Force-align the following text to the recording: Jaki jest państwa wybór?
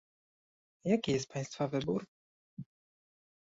Jaki 0.83 1.11
jest 1.11 1.27
państwa 1.33 1.67
wybór? 1.67 2.05